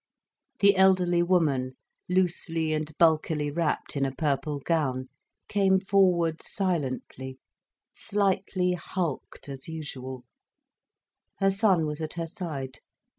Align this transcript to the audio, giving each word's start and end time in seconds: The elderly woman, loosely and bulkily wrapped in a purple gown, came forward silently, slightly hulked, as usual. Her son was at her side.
The 0.61 0.75
elderly 0.77 1.21
woman, 1.21 1.73
loosely 2.09 2.73
and 2.73 2.91
bulkily 2.97 3.51
wrapped 3.51 3.95
in 3.95 4.03
a 4.03 4.11
purple 4.11 4.57
gown, 4.59 5.09
came 5.47 5.79
forward 5.79 6.41
silently, 6.41 7.37
slightly 7.93 8.71
hulked, 8.73 9.47
as 9.47 9.67
usual. 9.67 10.23
Her 11.37 11.51
son 11.51 11.85
was 11.85 12.01
at 12.01 12.13
her 12.15 12.25
side. 12.25 12.79